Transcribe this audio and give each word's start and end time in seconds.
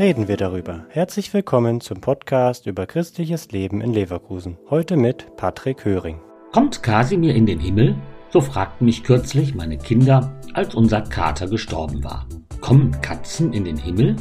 reden 0.00 0.28
wir 0.28 0.38
darüber. 0.38 0.86
Herzlich 0.88 1.34
willkommen 1.34 1.82
zum 1.82 2.00
Podcast 2.00 2.64
über 2.64 2.86
christliches 2.86 3.52
Leben 3.52 3.82
in 3.82 3.92
Leverkusen. 3.92 4.56
Heute 4.70 4.96
mit 4.96 5.36
Patrick 5.36 5.84
Höring. 5.84 6.18
Kommt 6.52 6.82
Kasimir 6.82 7.34
in 7.34 7.44
den 7.44 7.60
Himmel? 7.60 7.94
So 8.30 8.40
fragten 8.40 8.86
mich 8.86 9.04
kürzlich 9.04 9.54
meine 9.54 9.76
Kinder, 9.76 10.32
als 10.54 10.74
unser 10.74 11.02
Kater 11.02 11.48
gestorben 11.48 12.02
war. 12.02 12.24
Kommen 12.62 12.98
Katzen 13.02 13.52
in 13.52 13.66
den 13.66 13.76
Himmel? 13.76 14.16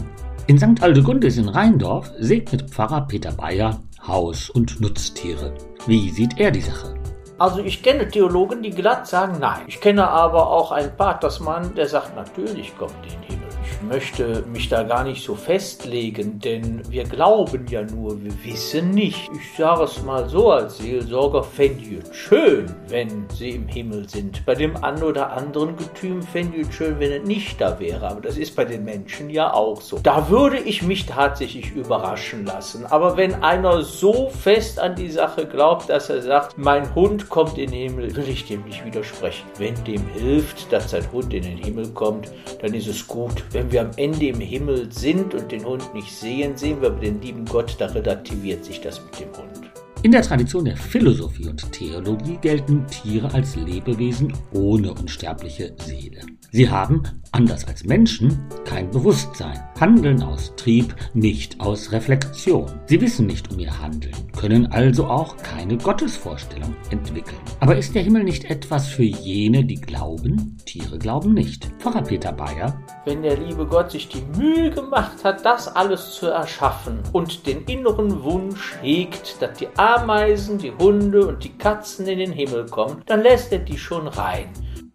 In 0.48 0.60
St. 0.60 0.84
Aldegundis 0.84 1.38
in 1.38 1.48
Rheindorf 1.48 2.12
segnet 2.20 2.70
Pfarrer 2.70 3.08
Peter 3.08 3.32
Bayer 3.32 3.80
Haus- 4.06 4.50
und 4.50 4.82
Nutztiere. 4.82 5.54
Wie 5.88 6.10
sieht 6.10 6.42
er 6.42 6.52
die 6.52 6.60
Sache? 6.60 6.94
Also 7.38 7.60
ich 7.62 7.82
kenne 7.82 8.06
Theologen, 8.10 8.64
die 8.64 8.72
glatt 8.72 9.08
sagen 9.08 9.38
nein. 9.40 9.62
Ich 9.68 9.80
kenne 9.80 10.10
aber 10.10 10.50
auch 10.50 10.74
einen 10.74 10.94
Patersmann, 10.98 11.74
der 11.74 11.88
sagt, 11.88 12.18
natürlich 12.18 12.78
kommt 12.78 12.96
in 13.06 13.22
den 13.22 13.22
Himmel 13.22 13.49
möchte 13.82 14.44
mich 14.52 14.70
da 14.70 14.84
gar 14.84 15.04
nicht 15.04 15.24
so 15.24 15.36
festlegen, 15.36 16.40
denn 16.40 16.82
wir 16.90 17.04
glauben 17.04 17.66
ja 17.68 17.84
nur, 17.84 18.22
wir 18.24 18.34
wissen 18.44 18.92
nicht. 18.92 19.30
Ich 19.34 19.58
sage 19.58 19.84
es 19.84 20.02
mal 20.04 20.28
so 20.30 20.52
als 20.52 20.78
Seelsorger, 20.78 21.44
fände 21.44 21.84
ich 21.84 22.16
schön, 22.16 22.74
wenn 22.88 23.26
sie 23.34 23.52
im 23.52 23.68
Himmel 23.68 24.08
sind. 24.08 24.46
Bei 24.46 24.56
dem 24.56 24.76
einen 24.84 25.04
oder 25.04 25.32
anderen 25.32 25.76
Getüm 25.78 26.22
fände 26.22 26.58
ich 26.58 26.74
schön, 26.74 27.00
wenn 27.00 27.12
es 27.12 27.28
nicht 27.28 27.60
da 27.62 27.80
wäre, 27.80 28.08
aber 28.08 28.22
das 28.22 28.38
ist 28.38 28.56
bei 28.56 28.66
den 28.66 28.84
Menschen 28.84 29.30
ja 29.30 29.54
auch 29.54 29.82
so. 29.82 30.00
Da 30.02 30.30
würde 30.30 30.60
ich 30.60 30.82
mich 30.82 31.06
tatsächlich 31.06 31.72
überraschen 31.72 32.46
lassen. 32.46 32.86
Aber 32.86 33.18
wenn 33.18 33.36
einer 33.44 33.82
so 33.82 34.30
fest 34.30 34.80
an 34.80 34.96
die 34.96 35.10
Sache 35.10 35.46
glaubt, 35.46 35.90
dass 35.90 36.10
er 36.10 36.22
sagt, 36.22 36.58
mein 36.58 36.94
Hund 36.96 37.30
kommt 37.30 37.58
in 37.58 37.72
den 37.72 37.90
Himmel, 37.90 38.16
will 38.16 38.30
ich 38.30 38.46
dem 38.46 38.64
nicht 38.64 38.86
widersprechen. 38.86 39.46
Wenn 39.58 39.76
dem 39.84 40.06
hilft, 40.10 40.72
dass 40.72 40.92
sein 40.92 41.10
Hund 41.12 41.34
in 41.34 41.44
den 41.44 41.58
Himmel 41.58 41.90
kommt, 41.90 42.30
dann 42.62 42.74
ist 42.74 42.88
es 42.88 43.08
gut. 43.08 43.44
Wenn 43.52 43.69
wir 43.72 43.82
am 43.82 43.92
Ende 43.98 44.28
im 44.28 44.40
Himmel 44.40 44.92
sind 44.92 45.34
und 45.34 45.52
den 45.52 45.64
Hund 45.64 45.94
nicht 45.94 46.12
sehen, 46.12 46.58
sehen 46.58 46.82
wir 46.82 46.90
den 46.90 47.22
lieben 47.22 47.46
Gott, 47.46 47.76
da 47.80 47.88
relativiert 47.88 48.66
sich 48.66 48.82
das 48.82 49.02
mit 49.04 49.20
dem 49.20 49.30
Hund. 49.30 49.70
In 50.02 50.14
der 50.14 50.22
Tradition 50.22 50.64
der 50.64 50.78
Philosophie 50.78 51.50
und 51.50 51.72
Theologie 51.74 52.38
gelten 52.42 52.88
Tiere 52.88 53.34
als 53.34 53.58
Lebewesen 53.58 54.34
ohne 54.54 54.94
unsterbliche 54.94 55.76
Seele. 55.78 56.22
Sie 56.52 56.70
haben, 56.70 57.04
anders 57.32 57.68
als 57.68 57.84
Menschen, 57.84 58.40
kein 58.66 58.90
Bewusstsein, 58.92 59.64
handeln 59.80 60.22
aus 60.22 60.54
Trieb, 60.56 60.96
nicht 61.14 61.60
aus 61.60 61.92
Reflexion. 61.92 62.68
Sie 62.86 63.00
wissen 63.00 63.28
nicht 63.28 63.52
um 63.52 63.60
ihr 63.60 63.80
Handeln, 63.80 64.16
können 64.38 64.72
also 64.72 65.08
auch 65.08 65.38
keine 65.38 65.78
Gottesvorstellung 65.78 66.76
entwickeln. 66.90 67.40
Aber 67.60 67.78
ist 67.78 67.96
der 67.96 68.04
Himmel 68.04 68.24
nicht 68.24 68.46
etwas 68.46 68.88
für 68.88 69.04
jene, 69.04 69.64
die 69.64 69.80
glauben? 69.80 70.58
Tiere 70.66 70.98
glauben 70.98 71.34
nicht. 71.34 71.70
Pfarrer 71.80 72.04
Peter 72.04 72.32
Bayer. 72.32 72.80
Wenn 73.06 73.22
der 73.22 73.38
liebe 73.38 73.66
Gott 73.66 73.92
sich 73.92 74.08
die 74.08 74.24
Mühe 74.38 74.70
gemacht 74.70 75.24
hat, 75.24 75.46
das 75.46 75.68
alles 75.68 76.14
zu 76.14 76.28
erschaffen 76.28 77.00
und 77.14 77.48
den 77.48 77.64
inneren 77.66 78.24
Wunsch 78.24 78.76
hegt, 78.82 79.42
dass 79.42 79.58
die 79.58 79.68
Ameisen, 79.78 80.58
die 80.58 80.72
Hunde 80.72 81.28
und 81.28 81.44
die 81.44 81.58
Katzen 81.58 82.08
in 82.08 82.20
den 82.20 82.32
Himmel 82.32 82.66
kommen, 82.66 83.02
dann 83.06 83.22
lässt 83.22 83.52
er 83.52 83.60
die 83.60 83.78
schon 83.78 84.08
rein. 84.08 84.50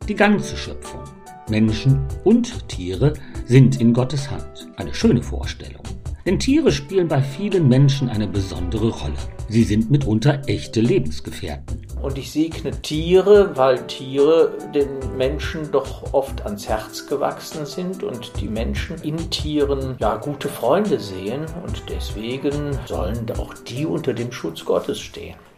Die 0.09 0.15
ganze 0.15 0.57
Schöpfung 0.57 1.03
Menschen 1.49 2.07
und 2.25 2.69
Tiere 2.69 3.13
sind 3.47 3.81
in 3.81 3.93
Gottes 3.93 4.31
Hand. 4.31 4.69
Eine 4.77 4.95
schöne 4.95 5.23
Vorstellung. 5.23 5.83
Denn 6.27 6.39
Tiere 6.39 6.73
spielen 6.73 7.07
bei 7.07 7.21
vielen 7.21 7.69
Menschen 7.69 8.09
eine 8.09 8.27
besondere 8.27 8.89
Rolle. 8.89 9.15
Sie 9.51 9.63
sind 9.63 9.91
mitunter 9.91 10.41
echte 10.47 10.81
Lebensgefährten. 10.81 11.87
Und 12.01 12.17
ich 12.17 12.33
segne 12.33 12.71
Tiere, 12.81 13.55
weil 13.57 13.87
Tiere 13.87 14.53
den 14.75 15.17
Menschen 15.19 15.71
doch 15.71 16.15
oft 16.15 16.43
ans 16.45 16.67
Herz 16.67 17.07
gewachsen 17.07 17.67
sind 17.67 18.03
und 18.03 18.33
die 18.41 18.49
Menschen 18.49 18.97
in 19.03 19.19
Tieren 19.31 19.97
ja 19.99 20.17
gute 20.17 20.49
Freunde 20.49 20.99
sehen 20.99 21.45
und 21.67 21.83
deswegen 21.91 22.79
sollen 22.87 23.31
auch 23.39 23.53
die 23.55 23.85
unter 23.85 24.15
dem 24.15 24.33
Schutz 24.33 24.65
Gottes 24.65 24.99
stehen. 24.99 25.37